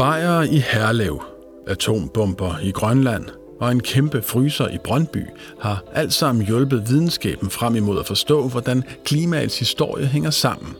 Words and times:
Bajer 0.00 0.42
i 0.42 0.58
Herlev, 0.58 1.22
atombomber 1.66 2.58
i 2.62 2.70
Grønland 2.70 3.24
og 3.60 3.72
en 3.72 3.80
kæmpe 3.80 4.22
fryser 4.22 4.68
i 4.68 4.78
Brøndby 4.84 5.26
har 5.60 5.84
alt 5.94 6.12
sammen 6.12 6.46
hjulpet 6.46 6.88
videnskaben 6.88 7.50
frem 7.50 7.76
imod 7.76 7.98
at 7.98 8.06
forstå, 8.06 8.48
hvordan 8.48 8.82
klimaets 9.04 9.58
historie 9.58 10.06
hænger 10.06 10.30
sammen. 10.30 10.76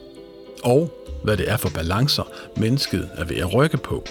Og 0.64 0.90
hvad 1.24 1.36
det 1.36 1.50
er 1.50 1.56
for 1.56 1.68
balancer, 1.74 2.22
mennesket 2.56 3.10
er 3.16 3.24
ved 3.24 3.36
at 3.36 3.54
rykke 3.54 3.76
på. 3.76 4.04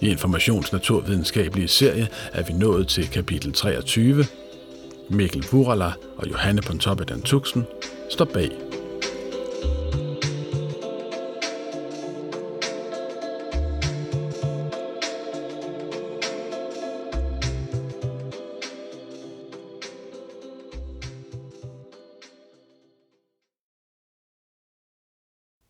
I 0.00 0.08
Informations 0.08 0.72
Naturvidenskabelige 0.72 1.68
serie 1.68 2.08
er 2.32 2.42
vi 2.42 2.52
nået 2.52 2.88
til 2.88 3.10
kapitel 3.10 3.52
23. 3.52 4.24
Mikkel 5.10 5.46
Vurala 5.52 5.92
og 6.16 6.30
Johanne 6.30 6.62
Pontoppidan 6.62 7.22
Tuxen 7.22 7.66
står 8.10 8.24
bag 8.24 8.50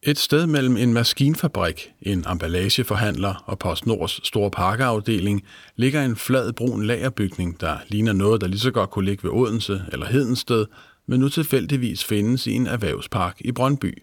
Et 0.08 0.18
sted 0.18 0.46
mellem 0.46 0.76
en 0.76 0.92
maskinfabrik, 0.92 1.92
en 2.02 2.24
emballageforhandler 2.30 3.44
og 3.46 3.58
PostNords 3.58 4.26
store 4.26 4.50
pakkeafdeling 4.50 5.44
ligger 5.76 6.04
en 6.04 6.16
flad 6.16 6.52
brun 6.52 6.84
lagerbygning, 6.84 7.60
der 7.60 7.78
ligner 7.88 8.12
noget, 8.12 8.40
der 8.40 8.46
lige 8.46 8.60
så 8.60 8.70
godt 8.70 8.90
kunne 8.90 9.04
ligge 9.04 9.24
ved 9.24 9.30
Odense 9.30 9.84
eller 9.92 10.06
Hedensted, 10.06 10.66
men 11.06 11.20
nu 11.20 11.28
tilfældigvis 11.28 12.04
findes 12.04 12.46
i 12.46 12.52
en 12.52 12.66
erhvervspark 12.66 13.36
i 13.40 13.52
Brøndby. 13.52 14.02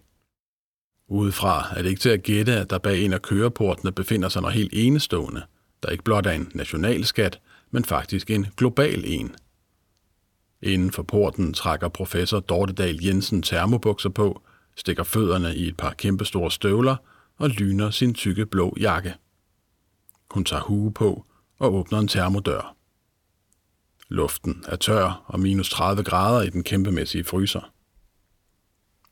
Udefra 1.07 1.67
er 1.77 1.81
det 1.81 1.89
ikke 1.89 2.01
til 2.01 2.09
at 2.09 2.23
gætte, 2.23 2.53
at 2.53 2.69
der 2.69 2.77
bag 2.77 3.05
en 3.05 3.13
af 3.13 3.21
køreportene 3.21 3.91
befinder 3.91 4.29
sig 4.29 4.41
noget 4.41 4.55
helt 4.55 4.73
enestående, 4.73 5.41
der 5.83 5.89
ikke 5.89 6.03
blot 6.03 6.25
er 6.25 6.31
en 6.31 6.51
nationalskat, 6.55 7.39
men 7.71 7.85
faktisk 7.85 8.29
en 8.29 8.47
global 8.57 9.03
en. 9.05 9.35
Inden 10.61 10.91
for 10.91 11.03
porten 11.03 11.53
trækker 11.53 11.87
professor 11.87 12.39
Dortedal 12.39 12.99
Jensen 13.03 13.41
termobukser 13.41 14.09
på– 14.09 14.41
stikker 14.75 15.03
fødderne 15.03 15.55
i 15.55 15.67
et 15.67 15.77
par 15.77 15.93
kæmpestore 15.93 16.51
støvler 16.51 16.95
og 17.37 17.49
lyner 17.49 17.91
sin 17.91 18.13
tykke 18.13 18.45
blå 18.45 18.77
jakke. 18.79 19.15
Hun 20.31 20.45
tager 20.45 20.63
hue 20.63 20.93
på 20.93 21.25
og 21.59 21.73
åbner 21.73 21.99
en 21.99 22.07
termodør. 22.07 22.75
Luften 24.09 24.63
er 24.67 24.75
tør 24.75 25.23
og 25.25 25.39
minus 25.39 25.69
30 25.69 26.03
grader 26.03 26.41
i 26.41 26.49
den 26.49 26.63
kæmpemæssige 26.63 27.23
fryser. 27.23 27.73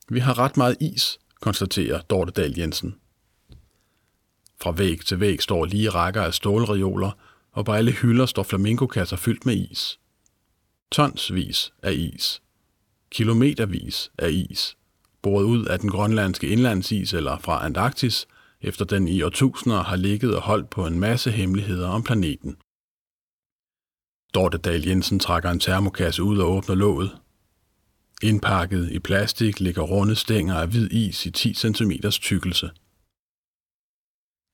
Vi 0.10 0.20
har 0.20 0.40
ret 0.40 0.58
meget 0.58 0.78
is, 0.80 1.20
konstaterer 1.42 2.02
Dorte 2.02 2.32
Dahl 2.32 2.60
Jensen. 2.60 2.96
Fra 4.62 4.72
væg 4.72 5.02
til 5.06 5.20
væg 5.20 5.42
står 5.42 5.66
lige 5.66 5.90
rækker 5.90 6.22
af 6.22 6.34
stålreoler, 6.34 7.12
og 7.52 7.66
på 7.66 7.72
alle 7.72 7.92
hylder 7.92 8.26
står 8.26 8.44
flamingokasser 8.44 9.18
fyldt 9.18 9.46
med 9.46 9.70
is. 9.72 10.00
Tonsvis 10.92 11.74
af 11.84 11.94
is. 11.94 12.42
Kilometervis 13.12 14.12
af 14.18 14.32
is 14.32 14.78
boret 15.22 15.44
ud 15.44 15.66
af 15.66 15.80
den 15.80 15.90
grønlandske 15.90 16.48
indlandsis 16.48 17.14
eller 17.14 17.38
fra 17.38 17.66
Antarktis, 17.66 18.28
efter 18.62 18.86
den 18.86 19.08
i 19.08 19.22
årtusinder 19.22 19.84
har 19.84 19.96
ligget 19.96 20.36
og 20.36 20.42
holdt 20.42 20.70
på 20.70 20.86
en 20.86 21.00
masse 21.00 21.32
hemmeligheder 21.32 21.88
om 21.88 22.04
planeten. 22.04 22.58
Dorte 24.34 24.58
Dahl 24.58 24.88
Jensen 24.88 25.20
trækker 25.20 25.50
en 25.50 25.60
termokasse 25.60 26.24
ud 26.24 26.38
og 26.38 26.52
åbner 26.52 26.76
låget. 26.76 27.18
Indpakket 28.24 28.92
i 28.92 29.00
plastik 29.00 29.60
ligger 29.60 29.82
runde 29.82 30.16
stænger 30.16 30.56
af 30.56 30.68
hvid 30.68 30.92
is 30.92 31.26
i 31.26 31.32
10 31.32 31.54
cm 31.54 31.92
tykkelse. 32.10 32.70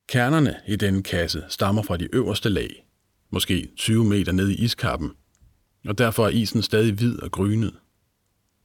Kernerne 0.10 0.56
i 0.68 0.76
denne 0.76 1.04
kasse 1.04 1.46
stammer 1.50 1.82
fra 1.82 1.98
de 1.98 2.16
øverste 2.16 2.50
lag, 2.50 2.86
måske 3.30 3.68
20 3.78 4.06
meter 4.06 4.32
ned 4.32 4.50
i 4.50 4.64
iskappen, 4.64 5.12
og 5.88 5.98
derfor 5.98 6.26
er 6.26 6.30
isen 6.30 6.62
stadig 6.62 6.94
hvid 6.94 7.20
og 7.20 7.32
grynet. 7.32 7.74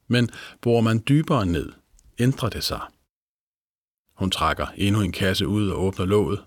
Men 0.07 0.29
borer 0.61 0.81
man 0.81 1.03
dybere 1.07 1.45
ned, 1.45 1.71
ændrer 2.23 2.49
det 2.49 2.63
sig. 2.63 2.81
Hun 4.19 4.31
trækker 4.31 4.67
endnu 4.77 5.01
en 5.01 5.11
kasse 5.11 5.47
ud 5.47 5.69
og 5.69 5.83
åbner 5.83 6.05
låget. 6.05 6.43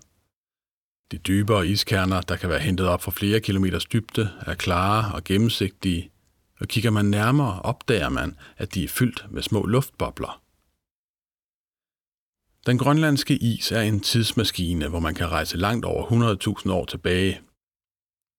De 1.11 1.17
dybere 1.17 1.67
iskerner, 1.67 2.21
der 2.21 2.35
kan 2.35 2.49
være 2.49 2.59
hentet 2.59 2.87
op 2.87 3.01
fra 3.01 3.11
flere 3.11 3.39
kilometers 3.39 3.85
dybde, 3.85 4.29
er 4.41 4.55
klare 4.55 5.15
og 5.15 5.23
gennemsigtige, 5.23 6.11
og 6.59 6.67
kigger 6.67 6.91
man 6.91 7.05
nærmere, 7.05 7.61
opdager 7.61 8.09
man, 8.09 8.35
at 8.57 8.73
de 8.73 8.83
er 8.83 8.87
fyldt 8.87 9.25
med 9.31 9.41
små 9.41 9.65
luftbobler. 9.65 10.41
Den 12.65 12.77
grønlandske 12.77 13.35
is 13.37 13.71
er 13.71 13.81
en 13.81 13.99
tidsmaskine, 13.99 14.87
hvor 14.87 14.99
man 14.99 15.15
kan 15.15 15.31
rejse 15.31 15.57
langt 15.57 15.85
over 15.85 16.03
100.000 16.65 16.71
år 16.71 16.85
tilbage. 16.85 17.41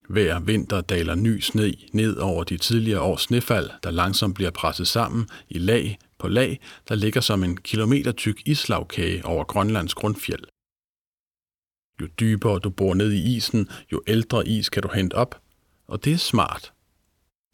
Hver 0.09 0.41
vinter 0.41 0.81
daler 0.81 1.15
ny 1.15 1.41
sne 1.41 1.75
ned 1.93 2.16
over 2.16 2.44
de 2.44 2.56
tidligere 2.56 3.00
års 3.00 3.22
snefald, 3.22 3.71
der 3.82 3.91
langsomt 3.91 4.34
bliver 4.34 4.50
presset 4.50 4.88
sammen 4.88 5.28
i 5.48 5.59
lag 5.59 5.98
på 6.19 6.29
lag, 6.29 6.61
der 6.89 6.95
ligger 6.95 7.21
som 7.21 7.45
en 7.45 7.56
kilometer 7.56 8.12
tyk 8.12 8.43
islagkage 8.47 9.25
over 9.25 9.45
Grønlands 9.45 9.95
grundfjeld. 9.95 10.45
Jo 12.01 12.06
dybere 12.21 12.59
du 12.59 12.71
bor 12.71 12.95
ned 12.95 13.12
i 13.12 13.37
isen, 13.37 13.69
jo 13.93 14.03
ældre 14.06 14.49
is 14.49 14.69
kan 14.69 14.83
du 14.83 14.89
hente 14.95 15.15
op, 15.15 15.43
og 15.87 16.05
det 16.05 16.12
er 16.12 16.17
smart. 16.17 16.73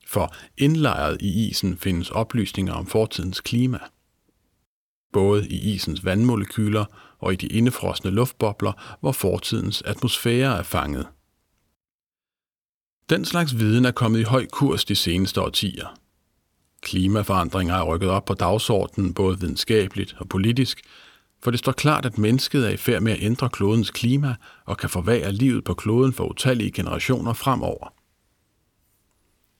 For 0.06 0.34
indlejret 0.56 1.22
i 1.22 1.48
isen 1.48 1.78
findes 1.78 2.10
oplysninger 2.10 2.72
om 2.72 2.86
fortidens 2.86 3.40
klima. 3.40 3.78
Både 5.12 5.48
i 5.48 5.74
isens 5.74 6.04
vandmolekyler 6.04 6.84
og 7.18 7.32
i 7.32 7.36
de 7.36 7.46
indefrosne 7.46 8.10
luftbobler, 8.10 8.96
hvor 9.00 9.12
fortidens 9.12 9.82
atmosfære 9.82 10.58
er 10.58 10.62
fanget. 10.62 11.08
Den 13.10 13.24
slags 13.24 13.58
viden 13.58 13.84
er 13.84 13.92
kommet 13.92 14.20
i 14.20 14.22
høj 14.22 14.46
kurs 14.46 14.84
de 14.84 14.94
seneste 14.94 15.40
årtier– 15.40 15.96
Klimaforandringer 16.84 17.74
er 17.74 17.82
rykket 17.84 18.10
op 18.10 18.24
på 18.24 18.34
dagsordenen 18.34 19.14
både 19.14 19.40
videnskabeligt 19.40 20.16
og 20.18 20.28
politisk, 20.28 20.80
for 21.42 21.50
det 21.50 21.60
står 21.60 21.72
klart, 21.72 22.06
at 22.06 22.18
mennesket 22.18 22.66
er 22.66 22.70
i 22.70 22.76
færd 22.76 23.02
med 23.02 23.12
at 23.12 23.22
ændre 23.22 23.48
klodens 23.48 23.90
klima 23.90 24.34
og 24.64 24.76
kan 24.78 24.90
forvære 24.90 25.32
livet 25.32 25.64
på 25.64 25.74
kloden 25.74 26.12
for 26.12 26.24
utallige 26.24 26.70
generationer 26.70 27.32
fremover. 27.32 27.92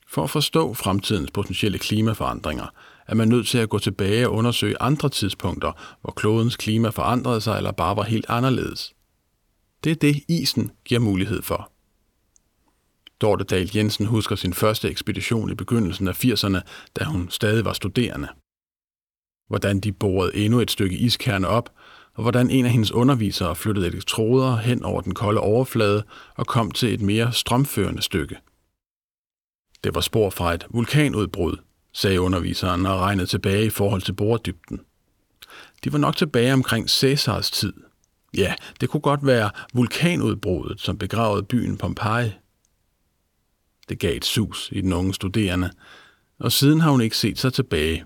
For 0.08 0.24
at 0.24 0.30
forstå 0.30 0.74
fremtidens 0.74 1.30
potentielle 1.30 1.78
klimaforandringer, 1.78 2.66
er 3.06 3.14
man 3.14 3.28
nødt 3.28 3.46
til 3.46 3.58
at 3.58 3.68
gå 3.68 3.78
tilbage 3.78 4.28
og 4.28 4.34
undersøge 4.34 4.82
andre 4.82 5.08
tidspunkter, 5.08 5.72
hvor 6.00 6.10
klodens 6.10 6.56
klima 6.56 6.88
forandrede 6.88 7.40
sig 7.40 7.56
eller 7.56 7.72
bare 7.72 7.96
var 7.96 8.02
helt 8.02 8.26
anderledes. 8.28 8.94
Det 9.84 9.90
er 9.90 9.96
det, 9.96 10.22
isen 10.28 10.70
giver 10.84 11.00
mulighed 11.00 11.42
for. 11.42 11.73
Dorte 13.24 13.44
Dahl 13.44 13.70
Jensen 13.76 14.06
husker 14.06 14.36
sin 14.36 14.54
første 14.54 14.88
ekspedition 14.88 15.50
i 15.50 15.54
begyndelsen 15.54 16.08
af 16.08 16.24
80'erne, 16.24 16.60
da 16.98 17.04
hun 17.04 17.30
stadig 17.30 17.64
var 17.64 17.72
studerende. 17.72 18.28
Hvordan 19.48 19.80
de 19.80 19.92
borede 19.92 20.36
endnu 20.36 20.60
et 20.60 20.70
stykke 20.70 20.96
iskerne 20.96 21.48
op, 21.48 21.70
og 22.14 22.22
hvordan 22.22 22.50
en 22.50 22.64
af 22.64 22.70
hendes 22.70 22.92
undervisere 22.92 23.56
flyttede 23.56 23.86
elektroder 23.86 24.56
hen 24.56 24.82
over 24.82 25.00
den 25.00 25.14
kolde 25.14 25.40
overflade 25.40 26.04
og 26.36 26.46
kom 26.46 26.70
til 26.70 26.94
et 26.94 27.00
mere 27.00 27.32
strømførende 27.32 28.02
stykke. 28.02 28.36
Det 29.84 29.94
var 29.94 30.00
spor 30.00 30.30
fra 30.30 30.54
et 30.54 30.66
vulkanudbrud, 30.70 31.56
sagde 31.92 32.20
underviseren 32.20 32.86
og 32.86 33.00
regnede 33.00 33.26
tilbage 33.26 33.66
i 33.66 33.70
forhold 33.70 34.02
til 34.02 34.12
borddybden. 34.12 34.80
De 35.84 35.92
var 35.92 35.98
nok 35.98 36.16
tilbage 36.16 36.52
omkring 36.52 36.90
Cæsars 36.90 37.50
tid. 37.50 37.72
Ja, 38.36 38.54
det 38.80 38.88
kunne 38.88 39.00
godt 39.00 39.26
være 39.26 39.50
vulkanudbruddet, 39.74 40.80
som 40.80 40.98
begravede 40.98 41.42
byen 41.42 41.76
Pompeji. 41.76 42.32
Det 43.88 43.98
gav 43.98 44.16
et 44.16 44.24
sus 44.24 44.68
i 44.72 44.80
den 44.80 44.92
unge 44.92 45.14
studerende, 45.14 45.70
og 46.38 46.52
siden 46.52 46.80
har 46.80 46.90
hun 46.90 47.00
ikke 47.00 47.16
set 47.16 47.38
sig 47.38 47.52
tilbage. 47.52 48.04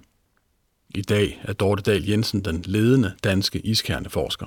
I 0.95 1.03
dag 1.03 1.41
er 1.45 1.53
Dorte 1.53 1.83
Dahl 1.83 2.05
Jensen 2.05 2.45
den 2.45 2.63
ledende 2.63 3.15
danske 3.25 3.61
iskerneforsker. 3.61 4.47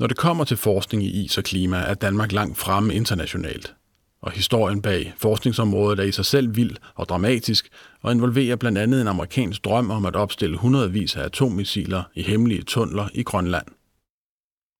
Når 0.00 0.06
det 0.06 0.16
kommer 0.16 0.44
til 0.44 0.56
forskning 0.56 1.02
i 1.02 1.24
is 1.24 1.38
og 1.38 1.44
klima, 1.44 1.76
er 1.76 1.94
Danmark 1.94 2.32
langt 2.32 2.58
fremme 2.58 2.94
internationalt. 2.94 3.74
Og 4.22 4.32
historien 4.32 4.82
bag 4.82 5.14
forskningsområdet 5.16 6.00
er 6.00 6.04
i 6.04 6.12
sig 6.12 6.24
selv 6.24 6.56
vild 6.56 6.76
og 6.94 7.08
dramatisk, 7.08 7.68
og 8.00 8.12
involverer 8.12 8.56
blandt 8.56 8.78
andet 8.78 9.00
en 9.00 9.08
amerikansk 9.08 9.64
drøm 9.64 9.90
om 9.90 10.06
at 10.06 10.16
opstille 10.16 10.56
hundredvis 10.56 11.16
af 11.16 11.24
atommissiler 11.24 12.02
i 12.14 12.22
hemmelige 12.22 12.62
tunneler 12.62 13.08
i 13.14 13.22
Grønland. 13.22 13.66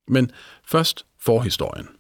Men 0.09 0.31
først 0.65 1.07
forhistorien. 1.19 2.00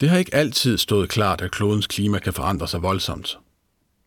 Det 0.00 0.10
har 0.10 0.18
ikke 0.18 0.34
altid 0.34 0.78
stået 0.78 1.08
klart, 1.08 1.40
at 1.40 1.50
klodens 1.50 1.86
klima 1.86 2.18
kan 2.18 2.32
forandre 2.32 2.68
sig 2.68 2.82
voldsomt. 2.82 3.38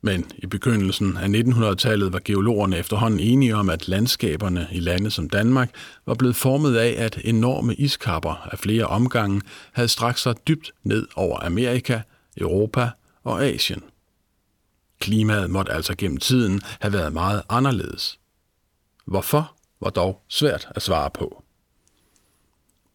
Men 0.02 0.32
i 0.38 0.46
begyndelsen 0.46 1.18
af 1.18 1.28
1900-tallet 1.28 2.14
var 2.14 2.22
geologerne 2.26 2.78
efterhånden 2.78 3.20
enige 3.20 3.56
om, 3.56 3.70
at 3.70 3.88
landskaberne 3.88 4.68
i 4.72 4.80
lande 4.80 5.12
som 5.12 5.30
Danmark 5.30 5.72
var 6.06 6.14
blevet 6.14 6.36
formet 6.36 6.76
af, 6.76 6.96
at 6.98 7.20
enorme 7.24 7.76
iskapper 7.76 8.48
af 8.52 8.60
flere 8.60 8.86
omgange 8.86 9.42
havde 9.74 9.88
strakt 9.88 10.20
sig 10.20 10.36
dybt 10.48 10.72
ned 10.84 11.08
over 11.16 11.46
Amerika, 11.46 12.02
Europa 12.38 12.90
og 13.24 13.46
Asien. 13.46 13.84
Klimaet 15.00 15.50
måtte 15.50 15.72
altså 15.72 15.96
gennem 15.96 16.18
tiden 16.18 16.62
have 16.82 16.94
været 16.94 17.14
meget 17.14 17.42
anderledes. 17.50 18.20
Hvorfor? 19.06 19.56
var 19.82 19.90
dog 19.90 20.22
svært 20.28 20.68
at 20.76 20.82
svare 20.82 21.10
på. 21.10 21.44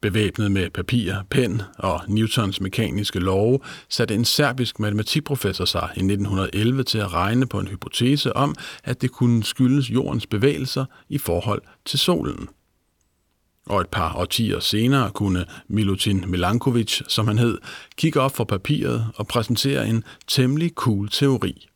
Bevæbnet 0.05 0.53
med 0.53 0.71
papir, 0.71 1.15
pen 1.31 1.63
og 1.79 2.01
Newtons 2.09 2.61
mekaniske 2.61 3.19
love, 3.19 3.61
satte 3.89 4.15
en 4.15 4.25
serbisk 4.25 4.79
matematikprofessor 4.79 5.65
sig 5.65 5.91
i 5.97 5.99
1911 5.99 6.83
til 6.83 6.99
at 6.99 7.13
regne 7.13 7.47
på 7.47 7.61
en 7.61 7.69
hypotese 7.69 8.37
om, 8.37 8.55
at 8.85 9.03
det 9.03 9.11
kunne 9.11 9.45
skyldes 9.45 9.91
jordens 9.91 10.27
bevægelser 10.27 10.85
i 11.09 11.19
forhold 11.19 11.63
til 11.85 11.99
solen. 11.99 12.49
Og 13.67 13.81
et 13.81 13.89
par 13.89 14.17
årtier 14.17 14.61
senere 14.61 15.11
kunne 15.11 15.47
Milutin 15.69 16.31
Milankovic, 16.31 17.01
som 17.09 17.27
han 17.27 17.39
hed, 17.39 17.59
kigge 17.97 18.21
op 18.21 18.37
for 18.37 18.45
papiret 18.45 19.07
og 19.15 19.27
præsentere 19.27 19.89
en 19.89 20.05
temmelig 20.27 20.73
cool 20.75 21.09
teori. 21.09 21.69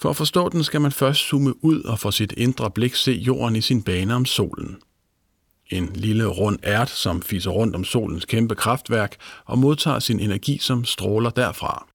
For 0.00 0.10
at 0.10 0.16
forstå 0.16 0.48
den 0.48 0.64
skal 0.64 0.80
man 0.80 0.92
først 0.92 1.28
zoome 1.28 1.64
ud 1.64 1.82
og 1.82 1.98
få 1.98 2.10
sit 2.10 2.32
indre 2.36 2.70
blik 2.70 2.94
se 2.94 3.12
jorden 3.12 3.56
i 3.56 3.60
sin 3.60 3.82
bane 3.82 4.14
om 4.14 4.24
solen– 4.24 4.76
en 5.70 5.86
lille 5.94 6.26
rund 6.26 6.58
ært, 6.62 6.90
som 6.90 7.22
fiser 7.22 7.50
rundt 7.50 7.76
om 7.76 7.84
solens 7.84 8.24
kæmpe 8.24 8.54
kraftværk 8.54 9.16
og 9.44 9.58
modtager 9.58 9.98
sin 9.98 10.20
energi 10.20 10.58
som 10.58 10.84
stråler 10.84 11.30
derfra. 11.30 11.86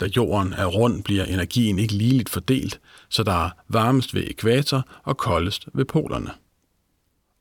Da 0.00 0.06
jorden 0.16 0.52
er 0.52 0.66
rund, 0.66 1.04
bliver 1.04 1.24
energien 1.24 1.78
ikke 1.78 1.94
ligeligt 1.94 2.28
fordelt, 2.28 2.80
så 3.08 3.22
der 3.22 3.46
er 3.46 3.50
varmest 3.68 4.14
ved 4.14 4.30
ekvator 4.30 4.88
og 5.04 5.16
koldest 5.16 5.68
ved 5.74 5.84
polerne. 5.84 6.30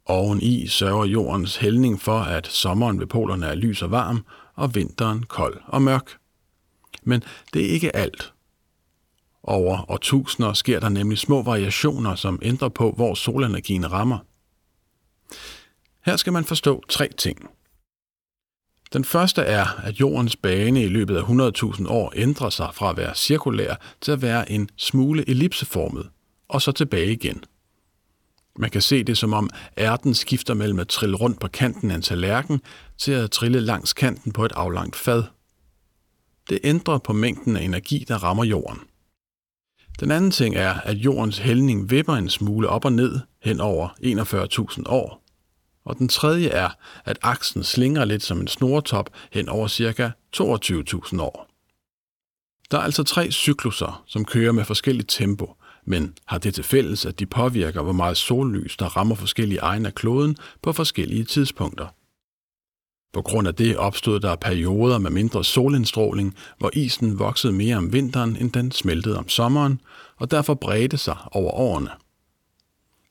Oveni 0.06 0.68
sørger 0.68 1.06
jordens 1.06 1.56
hældning 1.56 2.01
for, 2.01 2.19
at 2.19 2.47
sommeren 2.47 3.00
ved 3.00 3.07
polerne 3.07 3.45
er 3.45 3.56
lys 3.56 3.81
og 3.81 3.91
varm, 3.91 4.25
og 4.56 4.75
vinteren 4.75 5.24
kold 5.24 5.62
og 5.68 5.81
mørk. 5.81 6.18
Men 7.03 7.24
det 7.53 7.65
er 7.65 7.69
ikke 7.69 7.95
alt. 7.95 8.33
Over 9.44 9.91
årtusinder 9.91 10.53
sker 10.53 10.79
der 10.79 10.89
nemlig 10.89 11.18
små 11.18 11.41
variationer, 11.41 12.15
som 12.15 12.39
ændrer 12.41 12.69
på, 12.69 12.91
hvor 12.91 13.13
solenergien 13.13 13.91
rammer– 13.91 14.18
her 16.05 16.15
skal 16.15 16.33
man 16.33 16.45
forstå 16.45 16.83
tre 16.89 17.09
ting. 17.17 17.50
Den 18.94 19.05
første 19.05 19.41
er, 19.41 19.65
at 19.83 20.00
jordens 20.00 20.35
bane 20.35 20.83
i 20.83 20.88
løbet 20.88 21.17
af 21.17 21.21
100.000 21.21 21.88
år 21.88 22.13
ændrer 22.15 22.50
sig 22.50 22.69
fra 22.73 22.89
at 22.89 22.97
være 22.97 23.15
cirkulær 23.15 23.75
til 24.01 24.11
at 24.11 24.21
være 24.21 24.51
en 24.51 24.69
smule 24.77 25.29
ellipseformet, 25.29 26.09
og 26.47 26.61
så 26.61 26.71
tilbage 26.71 27.11
igen. 27.11 27.44
Man 28.55 28.69
kan 28.69 28.81
se 28.81 29.03
det 29.03 29.17
som 29.17 29.33
om 29.33 29.50
ærten 29.77 30.13
skifter 30.13 30.53
mellem 30.53 30.79
at 30.79 30.88
trille 30.88 31.17
rundt 31.17 31.39
på 31.39 31.47
kanten 31.47 31.91
af 31.91 31.95
en 31.95 32.01
tallerken 32.01 32.61
til 32.97 33.11
at 33.11 33.31
trille 33.31 33.59
langs 33.59 33.94
kanten 33.94 34.31
på 34.31 34.45
et 34.45 34.51
aflangt 34.51 34.95
fad. 34.95 35.23
Det 36.50 36.59
ændrer 36.63 36.97
på 36.97 37.13
mængden 37.13 37.55
af 37.55 37.61
energi, 37.61 38.05
der 38.07 38.23
rammer 38.23 38.44
jorden. 38.44 38.79
Den 40.00 40.11
anden 40.11 40.31
ting 40.31 40.55
er, 40.55 40.73
at 40.73 40.97
jordens 40.97 41.38
hældning 41.38 41.91
vipper 41.91 42.13
en 42.13 42.29
smule 42.29 42.69
op 42.69 42.85
og 42.85 42.94
ned 42.94 43.19
hen 43.44 43.61
over 43.61 43.89
41.000 44.77 44.83
år, 44.85 45.23
og 45.85 45.97
den 45.97 46.07
tredje 46.07 46.50
er, 46.50 46.69
at 47.06 47.19
aksen 47.21 47.63
slinger 47.63 48.06
lidt 48.06 48.24
som 48.24 48.39
en 48.39 48.47
snortop 48.47 49.09
hen 49.31 49.50
over 49.50 49.68
ca. 49.68 50.12
22.000 50.35 51.21
år. 51.21 51.47
Der 52.71 52.77
er 52.77 52.81
altså 52.81 53.03
tre 53.03 53.31
cykluser, 53.31 54.03
som 54.07 54.25
kører 54.25 54.51
med 54.51 54.65
forskelligt 54.65 55.09
tempo, 55.09 55.56
men 55.85 56.13
har 56.25 56.38
det 56.38 56.53
til 56.53 56.63
fælles, 56.63 57.06
at 57.06 57.19
de 57.19 57.25
påvirker, 57.25 57.81
hvor 57.81 57.94
meget 57.94 58.18
sollys, 58.18 58.77
der 58.77 58.85
rammer 58.85 59.15
forskellige 59.15 59.59
egne 59.59 59.88
af 59.88 59.95
kloden 59.95 60.38
på 60.62 60.74
forskellige 60.74 61.24
tidspunkter. 61.24 61.88
På 63.13 63.21
grund 63.21 63.47
af 63.47 63.56
det 63.56 63.77
opstod 63.77 64.19
der 64.19 64.36
perioder 64.36 64.97
med 64.97 65.12
mindre 65.12 65.44
solindstråling, 65.44 66.36
hvor 66.57 66.69
isen 66.74 67.19
voksede 67.19 67.53
mere 67.53 67.75
om 67.75 67.94
vinteren, 67.94 68.36
end 68.36 68.51
den 68.51 68.71
smeltede 68.71 69.18
om 69.18 69.29
sommeren, 69.29 69.81
og 70.18 70.31
derfor 70.31 70.53
bredte 70.53 70.97
sig 70.97 71.18
over 71.31 71.51
årene. 71.51 71.89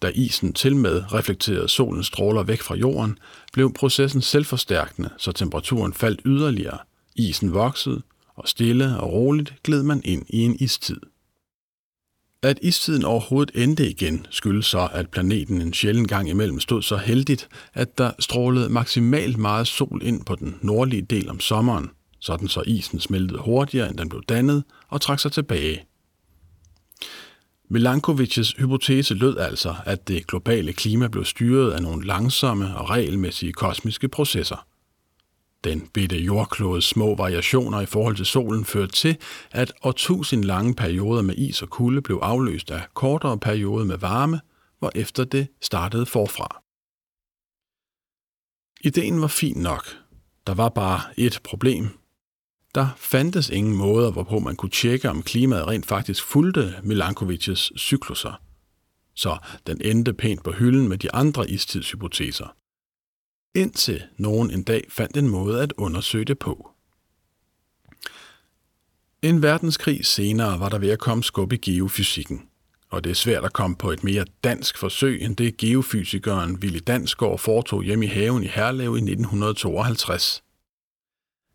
Da 0.03 0.09
isen 0.15 0.53
til 0.53 0.77
med 0.77 1.13
reflekterede 1.13 1.69
solens 1.69 2.07
stråler 2.07 2.43
væk 2.43 2.63
fra 2.63 2.75
jorden, 2.75 3.19
blev 3.53 3.73
processen 3.73 4.23
selvforstærkende, 4.23 5.11
så 5.19 5.33
temperaturen 5.33 5.93
faldt 5.93 6.21
yderligere. 6.27 6.79
Isen 7.17 7.55
voksede, 7.55 8.03
og 8.37 8.49
stille 8.49 8.99
og 9.01 9.13
roligt 9.13 9.55
gled 9.63 9.83
man 9.83 10.03
ind 10.05 10.27
i 10.29 10.39
en 10.39 10.57
istid. 10.61 11.01
At 12.43 12.59
istiden 12.63 13.05
overhovedet 13.05 13.63
endte 13.63 13.91
igen, 13.91 14.27
skyldes 14.31 14.67
så, 14.67 14.89
at 14.93 15.11
planeten 15.11 15.61
en 15.61 15.75
sjælden 15.75 16.09
gang 16.09 16.29
imellem 16.29 16.61
stod 16.61 16.83
så 16.83 16.97
heldigt, 16.97 17.49
at 17.75 17.99
der 17.99 18.13
strålede 18.19 18.69
maksimalt 18.69 19.39
meget 19.39 19.67
sol 19.67 20.01
ind 20.05 20.25
på 20.25 20.35
den 20.35 20.59
nordlige 20.61 21.03
del 21.03 21.31
om 21.31 21.41
sommeren, 21.41 21.91
sådan 22.21 22.49
så 22.49 22.63
isen 22.67 23.01
smeltede 23.01 23.41
hurtigere, 23.41 23.89
end 23.89 23.99
den 23.99 24.09
blev 24.09 24.23
dannet, 24.29 24.65
og 24.89 25.01
trak 25.01 25.21
sig 25.21 25.33
tilbage. 25.33 25.87
Milankovic's 27.75 28.55
hypotese 28.59 29.15
lød 29.15 29.39
altså, 29.39 29.75
at 29.87 30.09
det 30.09 30.27
globale 30.27 30.73
klima 30.73 31.09
blev 31.09 31.25
styret 31.25 31.73
af 31.73 31.83
nogle 31.83 32.07
langsomme 32.07 32.77
og 32.77 32.91
regelmæssige 32.91 33.53
kosmiske 33.53 34.09
processer. 34.09 34.67
Den 35.65 35.89
bitte 35.95 36.19
jordklodes 36.19 36.85
små 36.85 37.17
variationer 37.17 37.81
i 37.81 37.87
forhold 37.87 38.17
til 38.17 38.27
solen 38.27 38.65
førte 38.65 38.93
til, 38.93 39.17
at 39.51 39.73
årtusind 39.83 40.45
lange 40.45 40.75
perioder 40.75 41.23
med 41.23 41.35
is 41.37 41.63
og 41.63 41.71
kulde 41.71 42.03
blev 42.03 42.19
afløst 42.23 42.71
af 42.71 42.83
kortere 42.95 43.39
perioder 43.39 43.85
med 43.85 43.99
varme, 43.99 44.41
hvor 44.79 44.93
efter 44.95 45.25
det 45.25 45.49
startede 45.63 46.07
forfra. 46.07 46.63
Ideen 48.81 49.21
var 49.21 49.27
fin 49.27 49.57
nok. 49.57 49.85
Der 50.47 50.55
var 50.55 50.69
bare 50.69 51.01
et 51.17 51.41
problem, 51.45 51.89
der 52.75 52.89
fandtes 52.97 53.51
ingen 53.51 53.77
måder, 53.77 54.11
hvorpå 54.11 54.39
man 54.39 54.57
kunne 54.57 54.71
tjekke, 54.71 55.11
om 55.11 55.23
klimaet 55.23 55.67
rent 55.67 55.87
faktisk 55.87 56.25
fulgte 56.25 56.75
Milankovitches 56.83 57.73
cykluser. 57.77 58.43
Så 59.15 59.39
den 59.67 59.81
endte 59.81 60.13
pænt 60.13 60.45
på 60.45 60.53
hylden 60.53 60.89
med 60.89 60.99
de 60.99 61.15
andre 61.15 61.51
istidshypoteser. 61.51 62.57
Indtil 63.55 64.03
nogen 64.17 64.51
en 64.51 64.63
dag 64.63 64.85
fandt 64.89 65.17
en 65.17 65.29
måde 65.29 65.63
at 65.63 65.73
undersøge 65.77 66.25
det 66.25 66.39
på. 66.39 66.71
En 69.23 69.43
verdenskrig 69.43 70.07
senere 70.07 70.61
var 70.61 70.69
der 70.69 70.79
ved 70.79 70.91
at 70.91 70.99
komme 70.99 71.25
skub 71.25 71.53
i 71.53 71.57
geofysikken, 71.57 72.43
og 72.91 73.05
det 73.05 73.11
er 73.11 73.15
svært 73.15 73.45
at 73.45 73.53
komme 73.53 73.77
på 73.77 73.91
et 73.91 74.05
mere 74.05 74.25
dansk 74.45 74.79
forsøg 74.79 75.23
end 75.23 75.37
det 75.37 75.57
geofysikeren 75.57 76.57
Willy 76.57 76.81
Dansgaard 76.87 77.39
foretog 77.39 77.83
hjemme 77.83 78.05
i 78.05 78.09
haven 78.09 78.45
i 78.45 78.47
Herlev 78.47 78.97
i 78.97 78.99
1952. 78.99 80.43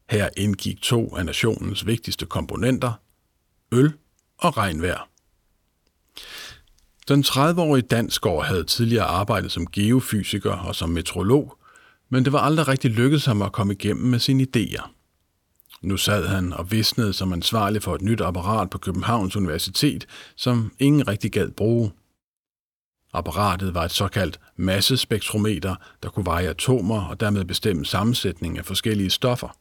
Her 0.10 0.30
indgik 0.38 0.82
to 0.82 1.16
af 1.16 1.26
nationens 1.26 1.86
vigtigste 1.86 2.26
komponenter, 2.26 2.94
øl 3.72 3.94
og 4.38 4.58
regnvejr. 4.58 5.10
Den 7.08 7.24
30-årige 7.24 7.88
Dansgaard 7.88 8.46
havde 8.46 8.64
tidligere 8.64 9.06
arbejdet 9.06 9.52
som 9.52 9.68
geofysiker 9.68 10.52
og 10.52 10.76
som 10.76 10.90
metrolog, 10.90 11.58
men 12.10 12.26
det 12.26 12.34
var 12.34 12.40
aldrig 12.40 12.68
rigtig 12.68 12.92
lykkedes 12.92 13.26
ham 13.26 13.42
at 13.42 13.52
komme 13.52 13.74
igennem 13.74 14.06
med 14.06 14.20
sine 14.20 14.48
idéer. 14.48 14.90
Nu 15.82 15.98
sad 15.98 16.28
han 16.28 16.54
og 16.54 16.72
visnede 16.72 17.14
som 17.14 17.34
ansvarlig 17.34 17.84
for 17.84 17.96
et 17.96 18.02
nyt 18.02 18.22
apparat 18.22 18.70
på 18.70 18.78
Københavns 18.78 19.36
Universitet, 19.36 20.08
som 20.36 20.72
ingen 20.80 21.08
rigtig 21.08 21.32
gad 21.32 21.52
bruge. 21.52 21.92
Apparatet 23.14 23.74
var 23.74 23.86
et 23.86 23.92
såkaldt 23.92 24.40
massespektrometer, 24.56 25.76
der 26.04 26.10
kunne 26.10 26.26
veje 26.26 26.50
atomer 26.50 27.06
og 27.06 27.20
dermed 27.20 27.46
bestemme 27.46 27.86
sammensætningen 27.86 28.58
af 28.58 28.66
forskellige 28.66 29.10
stoffer. 29.10 29.58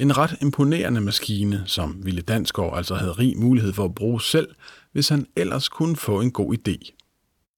En 0.00 0.16
ret 0.16 0.36
imponerende 0.40 1.00
maskine, 1.00 1.62
som 1.66 2.04
Ville 2.04 2.22
Dansgaard 2.22 2.76
altså 2.76 2.94
havde 2.94 3.12
rig 3.12 3.38
mulighed 3.38 3.72
for 3.72 3.84
at 3.84 3.94
bruge 3.94 4.22
selv, 4.22 4.54
hvis 4.92 5.08
han 5.08 5.26
ellers 5.36 5.68
kunne 5.68 5.96
få 5.96 6.20
en 6.20 6.32
god 6.32 6.54
idé. 6.58 6.96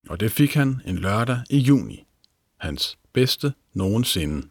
Og 0.09 0.21
det 0.21 0.33
fik 0.33 0.55
han 0.55 0.81
en 0.87 0.99
lørdag 0.99 1.41
i 1.51 1.59
juni. 1.59 2.05
Hans 2.59 2.99
bedste 3.13 3.53
nogensinde. 3.75 4.49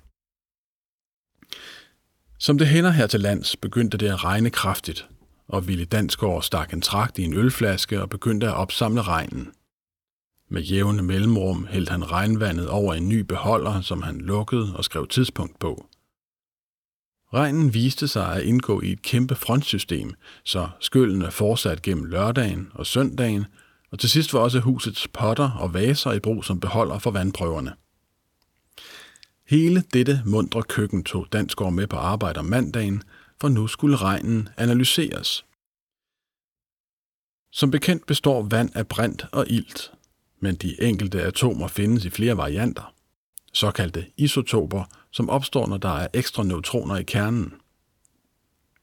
Som 2.40 2.58
det 2.58 2.68
hænder 2.68 2.92
her 2.92 3.08
til 3.08 3.20
lands, 3.20 3.56
begyndte 3.56 3.98
det 3.98 4.08
at 4.08 4.24
regne 4.24 4.50
kraftigt, 4.50 5.08
og 5.48 5.68
Ville 5.68 5.86
Dansgaard 5.86 6.44
stak 6.44 6.74
en 6.74 6.82
trakt 6.82 7.20
i 7.20 7.24
en 7.24 7.34
ølflaske 7.34 8.02
og 8.02 8.10
begyndte 8.10 8.48
at 8.48 8.56
opsamle 8.56 9.02
regnen. 9.02 9.52
Med 10.50 10.62
jævne 10.62 11.04
mellemrum 11.04 11.68
hældte 11.70 11.92
han 11.92 12.12
regnvandet 12.12 12.70
over 12.70 12.94
en 12.94 13.10
ny 13.10 13.20
beholder, 13.20 13.82
som 13.82 14.02
han 14.02 14.22
lukkede 14.22 14.76
og 14.76 14.84
skrev 14.84 15.08
tidspunkt 15.08 15.60
på. 15.60 15.86
Regnen 17.34 17.74
viste 17.74 18.08
sig 18.08 18.36
at 18.36 18.44
indgå 18.44 18.82
i 18.82 18.92
et 18.92 19.02
kæmpe 19.02 19.36
frontsystem, 19.36 20.14
så 20.44 20.70
skyllene 20.80 21.32
fortsat 21.32 21.82
gennem 21.82 22.06
lørdagen 22.06 22.72
og 22.74 22.86
søndagen, 22.86 23.46
og 23.92 24.00
til 24.00 24.10
sidst 24.10 24.34
var 24.34 24.40
også 24.40 24.60
husets 24.60 25.08
potter 25.08 25.52
og 25.52 25.74
vaser 25.74 26.12
i 26.12 26.20
brug 26.20 26.46
som 26.46 26.60
beholder 26.60 27.00
for 27.00 27.12
vandprøverne. 27.12 27.74
Hele 29.48 29.84
dette 29.94 30.22
mundre 30.26 30.64
køkken 30.64 31.04
tog 31.04 31.28
Dansgaard 31.34 31.74
med 31.74 31.88
på 31.88 31.96
arbejde 31.96 32.40
om 32.40 32.46
mandagen, 32.46 33.04
for 33.42 33.50
nu 33.50 33.68
skulle 33.68 33.98
regnen 33.98 34.50
analyseres. 34.58 35.46
Som 37.52 37.72
bekendt 37.72 38.06
består 38.06 38.42
vand 38.42 38.70
af 38.76 38.88
brint 38.88 39.26
og 39.32 39.46
ilt, 39.50 39.92
men 40.40 40.56
de 40.56 40.82
enkelte 40.82 41.22
atomer 41.22 41.68
findes 41.68 42.06
i 42.06 42.10
flere 42.10 42.38
varianter, 42.38 42.94
såkaldte 43.54 44.06
isotoper– 44.18 44.84
som 45.12 45.30
opstår, 45.30 45.68
når 45.68 45.78
der 45.78 45.90
er 45.90 46.08
ekstra 46.14 46.44
neutroner 46.44 46.98
i 46.98 47.04
kernen. 47.04 47.54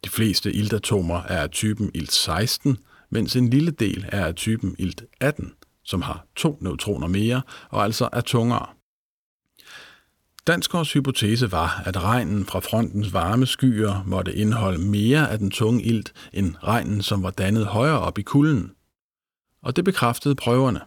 De 0.05 0.11
fleste 0.11 0.53
iltatomer 0.53 1.23
er 1.23 1.43
af 1.43 1.51
typen 1.51 1.91
ilt 1.95 2.13
16, 2.13 2.79
mens 3.11 3.37
en 3.37 3.51
lille 3.51 3.71
del 3.71 4.05
er 4.09 4.27
af 4.27 4.35
typen 4.35 4.77
ilt 4.79 5.05
18, 5.21 5.53
som 5.85 6.03
har 6.03 6.27
to 6.37 6.59
neutroner 6.61 7.07
mere 7.07 7.43
og 7.71 7.85
altså 7.85 8.09
er 8.13 8.21
tungere. 8.21 8.67
Danskers 10.47 10.93
hypotese 10.93 11.53
var, 11.53 11.83
at 11.87 12.03
regnen 12.03 12.47
fra 12.47 12.61
frontens 12.61 13.13
varme 13.13 13.47
skyer 13.47 14.03
måtte 14.07 14.35
indeholde 14.35 14.79
mere 14.79 15.31
af 15.31 15.39
den 15.39 15.51
tunge 15.51 15.83
ilt 15.83 16.13
end 16.33 16.55
regnen, 16.63 17.03
som 17.03 17.23
var 17.23 17.31
dannet 17.31 17.67
højere 17.67 17.99
op 17.99 18.19
i 18.19 18.23
kulden. 18.23 18.73
Og 19.63 19.77
det 19.77 19.85
bekræftede 19.85 20.35
prøverne. 20.35 20.81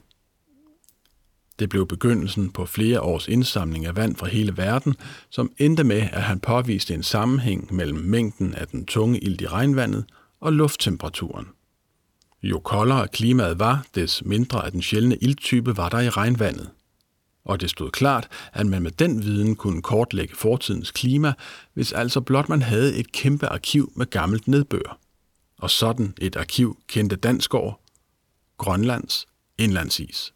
Det 1.59 1.69
blev 1.69 1.87
begyndelsen 1.87 2.51
på 2.51 2.65
flere 2.65 3.01
års 3.01 3.27
indsamling 3.27 3.85
af 3.85 3.95
vand 3.95 4.15
fra 4.15 4.27
hele 4.27 4.57
verden, 4.57 4.95
som 5.29 5.51
endte 5.57 5.83
med, 5.83 6.01
at 6.11 6.21
han 6.21 6.39
påviste 6.39 6.93
en 6.93 7.03
sammenhæng 7.03 7.73
mellem 7.75 7.97
mængden 7.97 8.53
af 8.53 8.67
den 8.67 8.85
tunge 8.85 9.19
ilt 9.19 9.41
i 9.41 9.47
regnvandet 9.47 10.05
og 10.39 10.53
lufttemperaturen. 10.53 11.47
Jo 12.43 12.59
koldere 12.59 13.07
klimaet 13.07 13.59
var, 13.59 13.85
des 13.95 14.23
mindre 14.25 14.65
af 14.65 14.71
den 14.71 14.81
sjældne 14.81 15.17
ilttype 15.17 15.77
var 15.77 15.89
der 15.89 15.99
i 15.99 16.09
regnvandet. 16.09 16.69
Og 17.45 17.61
det 17.61 17.69
stod 17.69 17.91
klart, 17.91 18.27
at 18.53 18.67
man 18.67 18.83
med 18.83 18.91
den 18.91 19.23
viden 19.23 19.55
kunne 19.55 19.81
kortlægge 19.81 20.35
fortidens 20.35 20.91
klima, 20.91 21.33
hvis 21.73 21.91
altså 21.91 22.21
blot 22.21 22.49
man 22.49 22.61
havde 22.61 22.95
et 22.95 23.11
kæmpe 23.11 23.47
arkiv 23.47 23.91
med 23.95 24.05
gammelt 24.05 24.47
nedbør. 24.47 24.99
Og 25.57 25.69
sådan 25.69 26.13
et 26.21 26.35
arkiv 26.35 26.77
kendte 26.87 27.15
Dansgaard, 27.15 27.81
Grønlands 28.57 29.27
indlandsis. 29.57 30.33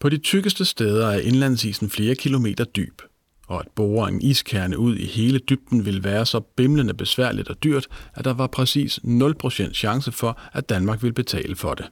På 0.00 0.08
de 0.08 0.18
tykkeste 0.18 0.64
steder 0.64 1.06
er 1.06 1.20
indlandsisen 1.20 1.90
flere 1.90 2.14
kilometer 2.14 2.64
dyb, 2.64 3.02
og 3.46 3.60
at 3.60 3.68
bore 3.74 4.08
en 4.08 4.22
iskerne 4.22 4.78
ud 4.78 4.96
i 4.96 5.04
hele 5.04 5.38
dybden 5.38 5.84
ville 5.84 6.04
være 6.04 6.26
så 6.26 6.40
bimlende 6.40 6.94
besværligt 6.94 7.48
og 7.48 7.64
dyrt, 7.64 7.86
at 8.14 8.24
der 8.24 8.34
var 8.34 8.46
præcis 8.46 8.98
0% 8.98 9.72
chance 9.72 10.12
for, 10.12 10.40
at 10.52 10.68
Danmark 10.68 11.02
ville 11.02 11.14
betale 11.14 11.56
for 11.56 11.74
det. 11.74 11.90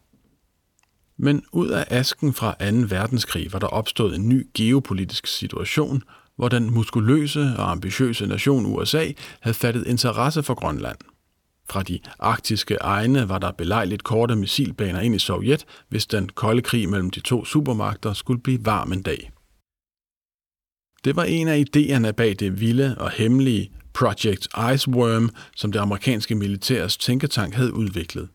Men 1.18 1.42
ud 1.52 1.68
af 1.68 1.84
asken 1.90 2.34
fra 2.34 2.70
2. 2.70 2.76
verdenskrig 2.88 3.52
var 3.52 3.58
der 3.58 3.66
opstået 3.66 4.14
en 4.14 4.28
ny 4.28 4.46
geopolitisk 4.54 5.26
situation, 5.26 6.02
hvor 6.36 6.48
den 6.48 6.74
muskuløse 6.74 7.40
og 7.58 7.70
ambitiøse 7.70 8.26
nation 8.26 8.66
USA 8.66 9.12
havde 9.40 9.54
fattet 9.54 9.86
interesse 9.86 10.42
for 10.42 10.54
Grønland– 10.54 10.98
fra 11.70 11.82
de 11.82 12.00
arktiske 12.18 12.75
egne 12.75 13.28
var 13.28 13.38
der 13.38 13.52
belejligt 13.52 14.04
korte 14.04 14.37
missilbaner 14.37 15.00
ind 15.00 15.14
i 15.14 15.18
Sovjet, 15.18 15.64
hvis 15.88 16.06
den 16.06 16.28
kolde 16.28 16.62
krig 16.62 16.88
mellem 16.88 17.10
de 17.10 17.20
to 17.20 17.44
supermagter 17.44 18.12
skulle 18.12 18.40
blive 18.40 18.64
varm 18.64 18.92
en 18.92 19.02
dag. 19.02 19.30
Det 21.04 21.16
var 21.16 21.25
en 21.25 21.48
af 21.48 21.64
idéerne 21.64 22.10
bag 22.10 22.37
det 22.38 22.60
vilde 22.60 22.96
og 22.98 23.10
hemmelige 23.10 23.70
Project 23.94 24.48
Iceworm, 24.75 25.30
som 25.56 25.72
det 25.72 25.78
amerikanske 25.78 26.34
militærs 26.34 26.96
tænketank 26.96 27.54
havde 27.54 27.75
udviklet. 27.75 28.28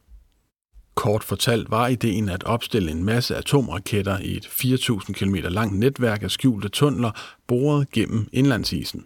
Kort 0.96 1.24
fortalt 1.24 1.72
var 1.72 1.88
ideen 1.88 2.30
at 2.30 2.44
opstille 2.44 2.92
en 2.92 3.04
masse 3.04 3.36
atomraketter 3.36 4.20
i 4.20 4.38
et 4.38 4.46
4.000 4.46 5.13
km 5.13 5.36
langt 5.36 5.80
netværk 5.80 6.24
af 6.24 6.32
skjulte 6.32 6.70
tunneler 6.70 7.12
boret 7.48 7.92
gennem 7.92 8.28
indlandsisen. 8.32 9.06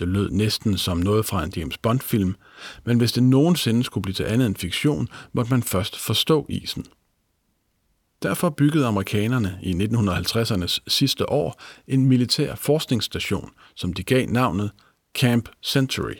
Det 0.00 0.08
lød 0.08 0.30
næsten 0.30 0.78
som 0.78 0.98
noget 0.98 1.26
fra 1.26 1.44
en 1.44 1.52
James 1.56 1.78
Bond-film, 1.78 2.34
men 2.84 2.98
hvis 2.98 3.12
det 3.12 3.22
nogensinde 3.22 3.84
skulle 3.84 4.02
blive 4.02 4.14
til 4.14 4.24
andet 4.24 4.46
end 4.46 4.56
fiktion, 4.56 5.08
måtte 5.32 5.50
man 5.50 5.62
først 5.62 5.98
forstå 5.98 6.46
isen. 6.48 6.86
Derfor 8.22 8.50
byggede 8.50 8.86
amerikanerne 8.86 9.58
i 9.62 9.72
1950'ernes 9.72 10.78
sidste 10.86 11.28
år 11.28 11.60
en 11.86 12.06
militær 12.06 12.54
forskningsstation, 12.54 13.50
som 13.74 13.92
de 13.92 14.02
gav 14.02 14.26
navnet 14.26 14.70
Camp 15.14 15.48
Century. 15.62 16.14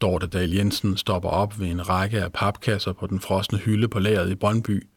Dorte 0.00 0.26
Dahl 0.26 0.52
Jensen 0.54 0.96
stopper 0.96 1.28
op 1.28 1.60
ved 1.60 1.66
en 1.66 1.88
række 1.88 2.22
af 2.22 2.32
papkasser 2.32 2.92
på 2.92 3.06
den 3.06 3.20
frosne 3.20 3.58
hylde 3.58 3.88
på 3.88 3.98
lageret 3.98 4.30
i 4.30 4.34
Brøndby. 4.34 4.88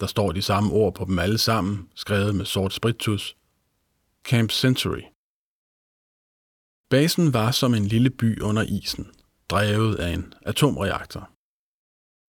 Der 0.00 0.06
står 0.06 0.32
de 0.32 0.42
samme 0.42 0.72
ord 0.72 0.94
på 0.94 1.04
dem 1.04 1.18
alle 1.18 1.38
sammen, 1.38 1.88
skrevet 1.94 2.34
med 2.34 2.44
sort 2.44 2.72
spritus. 2.72 3.36
Camp 4.24 4.50
Century. 4.50 5.02
Basen 6.90 7.34
var 7.34 7.50
som 7.50 7.74
en 7.74 7.86
lille 7.86 8.10
by 8.10 8.40
under 8.40 8.62
isen, 8.62 9.06
drevet 9.50 9.94
af 9.94 10.14
en 10.14 10.34
atomreaktor. 10.42 11.30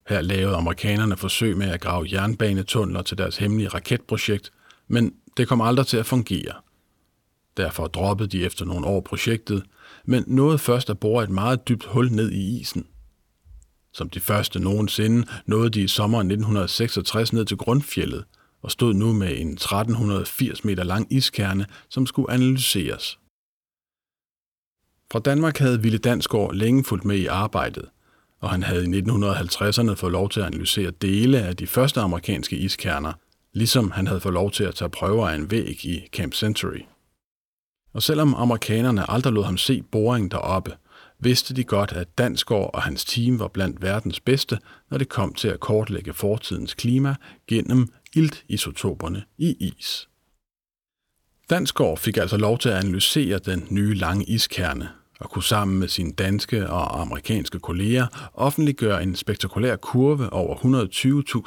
Her 0.09 0.21
lavede 0.21 0.55
amerikanerne 0.55 1.17
forsøg 1.17 1.57
med 1.57 1.67
at 1.67 1.81
grave 1.81 2.07
jernbanetunneler 2.11 3.01
til 3.01 3.17
deres 3.17 3.37
hemmelige 3.37 3.69
raketprojekt, 3.69 4.51
men 4.87 5.13
det 5.37 5.47
kom 5.47 5.61
aldrig 5.61 5.87
til 5.87 5.97
at 5.97 6.05
fungere. 6.05 6.53
Derfor 7.57 7.87
droppede 7.87 8.29
de 8.29 8.45
efter 8.45 8.65
nogle 8.65 8.87
år 8.87 9.01
projektet, 9.01 9.63
men 10.05 10.23
nåede 10.27 10.57
først 10.57 10.89
at 10.89 10.99
bore 10.99 11.23
et 11.23 11.29
meget 11.29 11.67
dybt 11.67 11.85
hul 11.85 12.11
ned 12.11 12.31
i 12.31 12.59
isen. 12.59 12.87
Som 13.93 14.09
de 14.09 14.19
første 14.19 14.59
nogensinde 14.59 15.27
nåede 15.45 15.69
de 15.69 15.81
i 15.81 15.87
sommeren 15.87 16.27
1966 16.27 17.33
ned 17.33 17.45
til 17.45 17.57
grundfjellet 17.57 18.25
og 18.61 18.71
stod 18.71 18.93
nu 18.93 19.13
med 19.13 19.37
en 19.37 19.51
1380 19.53 20.63
meter 20.63 20.83
lang 20.83 21.13
iskerne, 21.13 21.65
som 21.89 22.05
skulle 22.05 22.31
analyseres. 22.31 23.17
Fra 25.11 25.19
Danmark 25.19 25.57
havde 25.57 25.81
Ville 25.81 25.97
Dansgaard 25.97 26.53
længe 26.53 26.83
fulgt 26.83 27.05
med 27.05 27.17
i 27.17 27.25
arbejdet, 27.25 27.85
og 28.39 28.49
han 28.49 28.63
havde 28.63 28.83
i 28.83 29.01
1950'erne 29.01 29.93
fået 29.93 30.11
lov 30.11 30.29
til 30.29 30.39
at 30.39 30.45
analysere 30.45 30.91
dele 30.91 31.39
af 31.41 31.55
de 31.55 31.67
første 31.67 31.99
amerikanske 31.99 32.55
iskerner, 32.55 33.13
ligesom 33.53 33.91
han 33.91 34.07
havde 34.07 34.21
fået 34.21 34.33
lov 34.33 34.51
til 34.51 34.63
at 34.63 34.75
tage 34.75 34.89
prøver 34.89 35.27
af 35.29 35.35
en 35.35 35.51
væg 35.51 35.85
i 35.85 36.07
Camp 36.13 36.33
Century. 36.33 36.81
Og 37.93 38.03
selvom 38.03 38.33
amerikanerne 38.33 39.11
aldrig 39.11 39.33
lod 39.33 39.43
ham 39.43 39.57
se 39.57 39.81
boring 39.81 40.31
deroppe, 40.31 40.71
vidste 41.19 41.53
de 41.53 41.63
godt, 41.63 41.91
at 41.91 42.17
Dansgaard 42.17 42.69
og 42.73 42.81
hans 42.81 43.05
team 43.05 43.39
var 43.39 43.47
blandt 43.47 43.81
verdens 43.81 44.19
bedste, 44.19 44.59
når 44.89 44.97
det 44.97 45.09
kom 45.09 45.33
til 45.33 45.47
at 45.47 45.59
kortlægge 45.59 46.13
fortidens 46.13 46.73
klima 46.73 47.15
gennem 47.47 47.93
iltisotoperne 48.15 49.23
i 49.37 49.51
is. 49.51 50.09
Dansgaard 51.49 51.97
fik 51.97 52.17
altså 52.17 52.37
lov 52.37 52.57
til 52.57 52.69
at 52.69 52.83
analysere 52.83 53.39
den 53.39 53.67
nye 53.69 53.93
lange 53.93 54.25
iskerne, 54.25 54.89
og 55.21 55.29
kunne 55.29 55.43
sammen 55.43 55.79
med 55.79 55.87
sine 55.87 56.11
danske 56.11 56.69
og 56.69 57.01
amerikanske 57.01 57.59
kolleger 57.59 58.31
offentliggøre 58.33 59.03
en 59.03 59.15
spektakulær 59.15 59.75
kurve 59.75 60.33
over 60.33 60.55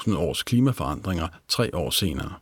120.000 0.09 0.17
års 0.17 0.43
klimaforandringer 0.43 1.29
tre 1.49 1.75
år 1.75 1.91
senere. 1.91 2.33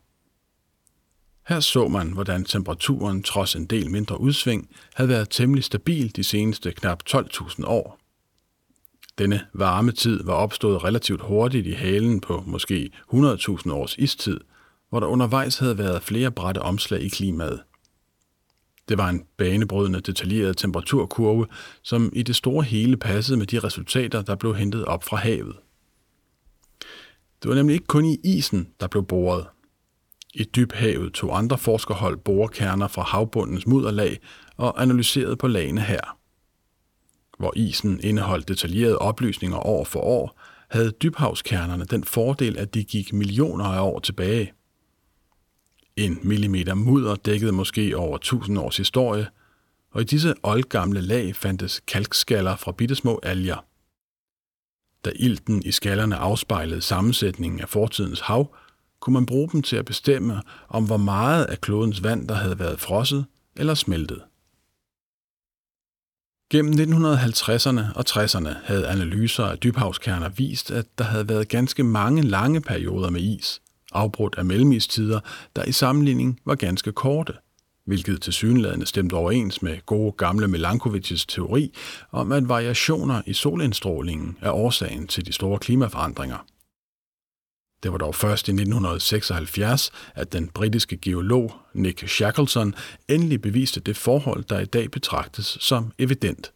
Her 1.48 1.60
så 1.60 1.88
man, 1.88 2.12
hvordan 2.12 2.44
temperaturen 2.44 3.22
trods 3.22 3.54
en 3.54 3.66
del 3.66 3.90
mindre 3.90 4.20
udsving 4.20 4.68
havde 4.94 5.08
været 5.08 5.30
temmelig 5.30 5.64
stabil 5.64 6.16
de 6.16 6.24
seneste 6.24 6.72
knap 6.72 7.02
12.000 7.10 7.66
år. 7.66 7.98
Denne 9.18 9.40
varme 9.52 9.92
tid 9.92 10.24
var 10.24 10.34
opstået 10.34 10.84
relativt 10.84 11.22
hurtigt 11.22 11.66
i 11.66 11.72
halen 11.72 12.20
på 12.20 12.42
måske 12.46 12.90
100.000 13.14 13.72
års 13.72 13.96
istid, 13.98 14.40
hvor 14.90 15.00
der 15.00 15.06
undervejs 15.06 15.58
havde 15.58 15.78
været 15.78 16.02
flere 16.02 16.30
brætte 16.30 16.62
omslag 16.62 17.00
i 17.00 17.08
klimaet– 17.08 17.62
det 18.88 18.98
var 18.98 19.08
en 19.08 19.24
banebrydende 19.36 20.00
detaljeret 20.00 20.56
temperaturkurve, 20.56 21.46
som 21.82 22.12
i 22.12 22.22
det 22.22 22.36
store 22.36 22.64
hele 22.64 22.96
passede 22.96 23.38
med 23.38 23.46
de 23.46 23.58
resultater, 23.58 24.22
der 24.22 24.34
blev 24.34 24.54
hentet 24.54 24.84
op 24.84 25.04
fra 25.04 25.16
havet. 25.16 25.56
Det 27.42 27.48
var 27.48 27.54
nemlig 27.54 27.74
ikke 27.74 27.86
kun 27.86 28.04
i 28.04 28.18
isen, 28.24 28.68
der 28.80 28.86
blev 28.86 29.06
boret. 29.06 29.46
I 30.34 30.44
dybhavet 30.44 31.12
tog 31.12 31.38
andre 31.38 31.58
forskerhold 31.58 32.16
borekerner 32.16 32.88
fra 32.88 33.02
havbundens 33.02 33.66
mudderlag 33.66 34.18
og 34.56 34.82
analyserede 34.82 35.36
på 35.36 35.46
lagene 35.48 35.80
her. 35.80 36.18
Hvor 37.38 37.52
isen 37.56 38.00
indeholdt 38.02 38.48
detaljerede 38.48 38.98
oplysninger 38.98 39.66
år 39.66 39.84
for 39.84 40.00
år, 40.00 40.40
havde 40.70 40.90
dybhavskernerne 40.90 41.84
den 41.84 42.04
fordel, 42.04 42.58
at 42.58 42.74
de 42.74 42.84
gik 42.84 43.12
millioner 43.12 43.64
af 43.64 43.80
år 43.80 43.98
tilbage– 43.98 44.52
en 45.96 46.18
millimeter 46.22 46.74
mudder 46.74 47.14
dækkede 47.14 47.52
måske 47.52 47.96
over 47.96 48.18
tusind 48.18 48.58
års 48.58 48.76
historie, 48.76 49.26
og 49.90 50.00
i 50.00 50.04
disse 50.04 50.34
oldgamle 50.42 51.00
lag 51.00 51.36
fandtes 51.36 51.80
kalkskaller 51.80 52.56
fra 52.56 52.72
bittesmå 52.72 53.20
alger. 53.22 53.64
Da 55.04 55.12
ilten 55.16 55.62
i 55.62 55.72
skallerne 55.72 56.16
afspejlede 56.16 56.80
sammensætningen 56.80 57.60
af 57.60 57.68
fortidens 57.68 58.20
hav, 58.20 58.54
kunne 59.00 59.14
man 59.14 59.26
bruge 59.26 59.48
dem 59.52 59.62
til 59.62 59.76
at 59.76 59.84
bestemme, 59.84 60.42
om 60.68 60.86
hvor 60.86 60.96
meget 60.96 61.44
af 61.44 61.60
klodens 61.60 62.02
vand, 62.02 62.28
der 62.28 62.34
havde 62.34 62.58
været 62.58 62.80
frosset 62.80 63.26
eller 63.56 63.74
smeltet. 63.74 64.22
Gennem 66.50 66.74
1950'erne 66.74 67.96
og 67.96 68.04
60'erne 68.08 68.48
havde 68.64 68.88
analyser 68.88 69.44
af 69.44 69.58
dybhavskerner 69.58 70.28
vist, 70.28 70.70
at 70.70 70.98
der 70.98 71.04
havde 71.04 71.28
været 71.28 71.48
ganske 71.48 71.84
mange 71.84 72.22
lange 72.22 72.60
perioder 72.60 73.10
med 73.10 73.20
is, 73.20 73.61
afbrudt 73.94 74.34
af 74.38 74.44
mellemistider, 74.44 75.20
der 75.56 75.64
i 75.64 75.72
sammenligning 75.72 76.40
var 76.44 76.54
ganske 76.54 76.92
korte, 76.92 77.32
hvilket 77.84 78.22
til 78.22 78.32
synlædende 78.32 78.86
stemte 78.86 79.14
overens 79.14 79.62
med 79.62 79.86
gode 79.86 80.12
gamle 80.12 80.48
Melankovits 80.48 81.26
teori 81.26 81.72
om, 82.12 82.32
at 82.32 82.48
variationer 82.48 83.22
i 83.26 83.32
solindstrålingen 83.32 84.36
er 84.40 84.50
årsagen 84.50 85.06
til 85.06 85.26
de 85.26 85.32
store 85.32 85.58
klimaforandringer. 85.58 86.46
Det 87.82 87.92
var 87.92 87.98
dog 87.98 88.14
først 88.14 88.48
i 88.48 88.50
1976, 88.50 89.90
at 90.14 90.32
den 90.32 90.48
britiske 90.48 90.96
geolog 90.96 91.54
Nick 91.74 92.08
Shackleton 92.08 92.74
endelig 93.08 93.42
beviste 93.42 93.80
det 93.80 93.96
forhold, 93.96 94.44
der 94.44 94.60
i 94.60 94.64
dag 94.64 94.90
betragtes 94.90 95.58
som 95.60 95.92
evident 95.98 96.52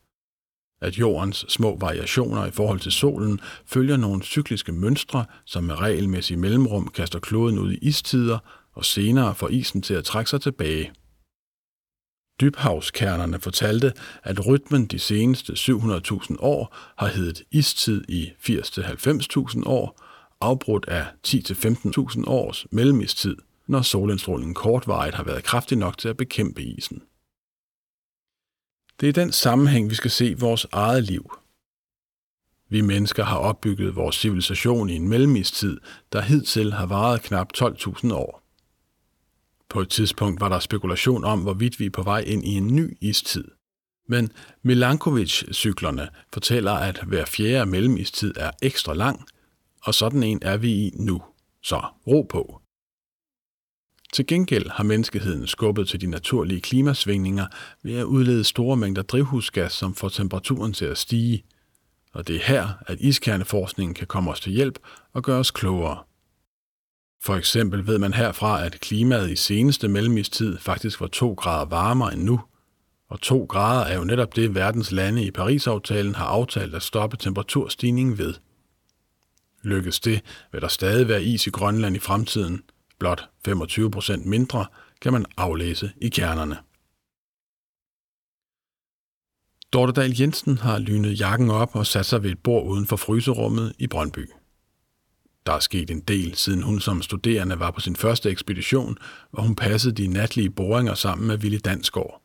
at 0.80 0.98
jordens 0.98 1.44
små 1.48 1.76
variationer 1.80 2.46
i 2.46 2.50
forhold 2.50 2.80
til 2.80 2.92
solen 2.92 3.40
følger 3.66 3.96
nogle 3.96 4.22
cykliske 4.22 4.72
mønstre, 4.72 5.24
som 5.44 5.64
med 5.64 5.80
regelmæssig 5.80 6.38
mellemrum 6.38 6.88
kaster 6.88 7.18
kloden 7.18 7.58
ud 7.58 7.72
i 7.72 7.78
istider 7.82 8.38
og 8.74 8.84
senere 8.84 9.34
får 9.34 9.48
isen 9.48 9.82
til 9.82 9.94
at 9.94 10.04
trække 10.04 10.30
sig 10.30 10.40
tilbage. 10.40 10.92
Dybhavskernerne 12.40 13.40
fortalte, 13.40 13.92
at 14.22 14.46
rytmen 14.46 14.86
de 14.86 14.98
seneste 14.98 15.52
700.000 15.52 16.36
år 16.38 16.76
har 16.98 17.06
heddet 17.06 17.42
istid 17.50 18.04
i 18.08 18.30
80-90.000 18.48 19.62
år, 19.66 20.02
afbrudt 20.40 20.84
af 20.88 21.06
10-15.000 21.26 22.24
års 22.26 22.66
mellemistid, 22.70 23.36
når 23.66 23.82
solindstrålingen 23.82 24.54
kortvarigt 24.54 25.14
har 25.14 25.24
været 25.24 25.44
kraftig 25.44 25.78
nok 25.78 25.98
til 25.98 26.08
at 26.08 26.16
bekæmpe 26.16 26.62
isen. 26.62 27.02
Det 29.00 29.08
er 29.08 29.12
den 29.12 29.32
sammenhæng, 29.32 29.90
vi 29.90 29.94
skal 29.94 30.10
se 30.10 30.34
vores 30.38 30.66
eget 30.72 31.04
liv. 31.04 31.32
Vi 32.68 32.80
mennesker 32.80 33.24
har 33.24 33.38
opbygget 33.38 33.96
vores 33.96 34.16
civilisation 34.16 34.90
i 34.90 34.94
en 34.94 35.08
mellemistid, 35.08 35.80
der 36.12 36.20
hidtil 36.20 36.72
har 36.72 36.86
varet 36.86 37.22
knap 37.22 37.48
12.000 37.56 38.14
år. 38.14 38.42
På 39.68 39.80
et 39.80 39.88
tidspunkt 39.88 40.40
var 40.40 40.48
der 40.48 40.58
spekulation 40.58 41.24
om, 41.24 41.40
hvorvidt 41.40 41.80
vi 41.80 41.86
er 41.86 41.90
på 41.90 42.02
vej 42.02 42.20
ind 42.20 42.44
i 42.44 42.54
en 42.54 42.76
ny 42.76 42.96
istid. 43.00 43.44
Men 44.08 44.32
Milankovic-cyklerne 44.62 46.08
fortæller, 46.32 46.72
at 46.72 47.02
hver 47.06 47.24
fjerde 47.24 47.70
mellemistid 47.70 48.34
er 48.36 48.50
ekstra 48.62 48.94
lang, 48.94 49.26
og 49.82 49.94
sådan 49.94 50.22
en 50.22 50.38
er 50.42 50.56
vi 50.56 50.72
i 50.72 50.90
nu. 50.94 51.22
Så 51.62 51.82
ro 52.06 52.22
på. 52.22 52.60
Til 54.12 54.26
gengæld 54.26 54.70
har 54.70 54.84
menneskeheden 54.84 55.46
skubbet 55.46 55.88
til 55.88 56.00
de 56.00 56.06
naturlige 56.06 56.60
klimasvingninger 56.60 57.46
ved 57.82 57.94
at 57.96 58.04
udlede 58.04 58.44
store 58.44 58.76
mængder 58.76 59.02
drivhusgas, 59.02 59.72
som 59.72 59.94
får 59.94 60.08
temperaturen 60.08 60.72
til 60.72 60.84
at 60.84 60.98
stige. 60.98 61.44
Og 62.12 62.28
det 62.28 62.36
er 62.36 62.40
her, 62.40 62.68
at 62.86 63.00
iskerneforskningen 63.00 63.94
kan 63.94 64.06
komme 64.06 64.30
os 64.30 64.40
til 64.40 64.52
hjælp 64.52 64.78
og 65.12 65.22
gøre 65.22 65.38
os 65.38 65.50
klogere. 65.50 65.98
For 67.22 67.36
eksempel 67.36 67.86
ved 67.86 67.98
man 67.98 68.14
herfra, 68.14 68.64
at 68.64 68.80
klimaet 68.80 69.30
i 69.30 69.36
seneste 69.36 69.88
mellemistid 69.88 70.58
faktisk 70.58 71.00
var 71.00 71.06
2 71.06 71.32
grader 71.32 71.64
varmere 71.64 72.12
end 72.12 72.22
nu. 72.22 72.40
Og 73.08 73.20
2 73.20 73.44
grader 73.44 73.84
er 73.84 73.98
jo 73.98 74.04
netop 74.04 74.36
det, 74.36 74.54
verdens 74.54 74.92
lande 74.92 75.24
i 75.24 75.30
Paris-aftalen 75.30 76.14
har 76.14 76.26
aftalt 76.26 76.74
at 76.74 76.82
stoppe 76.82 77.16
temperaturstigningen 77.16 78.18
ved. 78.18 78.34
Lykkes 79.62 80.00
det, 80.00 80.22
vil 80.52 80.60
der 80.60 80.68
stadig 80.68 81.08
være 81.08 81.24
is 81.24 81.46
i 81.46 81.50
Grønland 81.50 81.96
i 81.96 81.98
fremtiden. 81.98 82.62
Blot 82.98 83.30
25% 83.48 84.28
mindre 84.28 84.66
kan 85.00 85.12
man 85.12 85.26
aflæse 85.36 85.92
i 86.00 86.08
kernerne. 86.08 86.56
Dorte 89.72 89.92
Dahl 89.92 90.20
Jensen 90.20 90.58
har 90.58 90.78
lynet 90.78 91.20
jakken 91.20 91.50
op 91.50 91.76
og 91.76 91.86
sat 91.86 92.06
sig 92.06 92.22
ved 92.22 92.30
et 92.30 92.42
bord 92.42 92.66
uden 92.66 92.86
for 92.86 92.96
fryserummet 92.96 93.72
i 93.78 93.86
Brøndby. 93.86 94.30
Der 95.46 95.52
er 95.52 95.60
sket 95.60 95.90
en 95.90 96.00
del, 96.00 96.34
siden 96.34 96.62
hun 96.62 96.80
som 96.80 97.02
studerende 97.02 97.58
var 97.58 97.70
på 97.70 97.80
sin 97.80 97.96
første 97.96 98.30
ekspedition, 98.30 98.98
hvor 99.30 99.42
hun 99.42 99.56
passede 99.56 99.94
de 99.94 100.06
natlige 100.06 100.50
boringer 100.50 100.94
sammen 100.94 101.26
med 101.26 101.38
Willy 101.38 101.58
Dansgaard. 101.64 102.22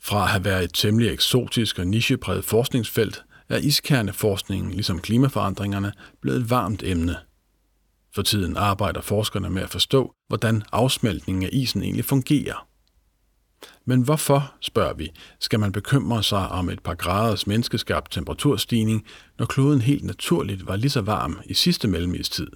Fra 0.00 0.22
at 0.22 0.30
have 0.30 0.44
været 0.44 0.64
et 0.64 0.74
temmelig 0.74 1.12
eksotisk 1.12 1.78
og 1.78 1.86
nichepræget 1.86 2.44
forskningsfelt, 2.44 3.24
er 3.48 3.56
iskerneforskningen, 3.56 4.70
ligesom 4.70 5.00
klimaforandringerne, 5.00 5.92
blevet 6.20 6.40
et 6.40 6.50
varmt 6.50 6.82
emne. 6.82 7.16
For 8.14 8.22
tiden 8.22 8.56
arbejder 8.56 9.00
forskerne 9.00 9.50
med 9.50 9.62
at 9.62 9.70
forstå, 9.70 10.14
hvordan 10.28 10.62
afsmeltningen 10.72 11.44
af 11.44 11.50
isen 11.52 11.82
egentlig 11.82 12.04
fungerer. 12.04 12.68
Men 13.84 14.02
hvorfor, 14.02 14.54
spørger 14.60 14.94
vi, 14.94 15.10
skal 15.40 15.60
man 15.60 15.72
bekymre 15.72 16.22
sig 16.22 16.48
om 16.48 16.68
et 16.68 16.82
par 16.82 16.94
graders 16.94 17.46
menneskeskabt 17.46 18.12
temperaturstigning, 18.12 19.06
når 19.38 19.46
kloden 19.46 19.80
helt 19.80 20.04
naturligt 20.04 20.66
var 20.66 20.76
lige 20.76 20.90
så 20.90 21.00
varm 21.00 21.40
i 21.44 21.54
sidste 21.54 21.88
mellemistid? 21.88 22.48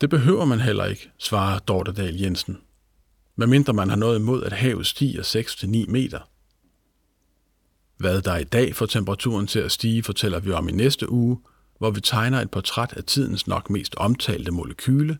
Det 0.00 0.10
behøver 0.10 0.44
man 0.44 0.60
heller 0.60 0.84
ikke, 0.84 1.10
svarer 1.18 1.58
Dorte 1.58 1.92
Dahl 1.92 2.20
Jensen. 2.20 2.58
Medmindre 3.36 3.72
man 3.72 3.88
har 3.88 3.96
noget 3.96 4.18
imod, 4.18 4.42
at 4.42 4.52
havet 4.52 4.86
stiger 4.86 5.22
6-9 5.22 5.90
meter. 5.90 6.20
Hvad 7.96 8.22
der 8.22 8.36
i 8.36 8.44
dag 8.44 8.74
får 8.74 8.86
temperaturen 8.86 9.46
til 9.46 9.58
at 9.58 9.72
stige, 9.72 10.02
fortæller 10.02 10.40
vi 10.40 10.52
om 10.52 10.68
i 10.68 10.72
næste 10.72 11.12
uge, 11.12 11.38
hvor 11.78 11.90
vi 11.90 12.00
tegner 12.00 12.40
et 12.40 12.50
portræt 12.50 12.92
af 12.96 13.04
tidens 13.04 13.46
nok 13.46 13.70
mest 13.70 13.94
omtalte 13.96 14.50
molekyle, 14.50 15.18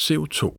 CO2. 0.00 0.56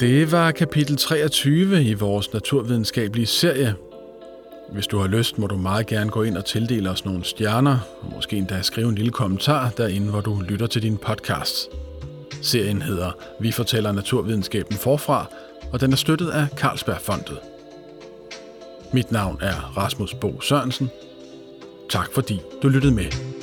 Det 0.00 0.32
var 0.32 0.50
kapitel 0.50 0.96
23 0.96 1.84
i 1.84 1.94
vores 1.94 2.32
naturvidenskabelige 2.32 3.26
serie. 3.26 3.74
Hvis 4.72 4.86
du 4.86 4.98
har 4.98 5.06
lyst, 5.06 5.38
må 5.38 5.46
du 5.46 5.56
meget 5.56 5.86
gerne 5.86 6.10
gå 6.10 6.22
ind 6.22 6.36
og 6.36 6.44
tildele 6.44 6.90
os 6.90 7.04
nogle 7.04 7.24
stjerner, 7.24 7.78
og 8.00 8.12
måske 8.14 8.36
endda 8.36 8.62
skrive 8.62 8.88
en 8.88 8.94
lille 8.94 9.10
kommentar 9.10 9.70
derinde, 9.70 10.10
hvor 10.10 10.20
du 10.20 10.40
lytter 10.40 10.66
til 10.66 10.82
din 10.82 10.96
podcast. 10.96 11.68
Serien 12.42 12.82
hedder 12.82 13.12
Vi 13.40 13.52
fortæller 13.52 13.92
naturvidenskaben 13.92 14.76
forfra, 14.76 15.26
og 15.72 15.80
den 15.80 15.92
er 15.92 15.96
støttet 15.96 16.30
af 16.30 16.46
Carlsbergfondet. 16.56 17.38
Mit 18.92 19.12
navn 19.12 19.38
er 19.42 19.76
Rasmus 19.76 20.14
Bo 20.14 20.40
Sørensen. 20.40 20.90
Tak 21.90 22.08
fordi 22.14 22.40
du 22.62 22.68
lyttede 22.68 22.94
med. 22.94 23.33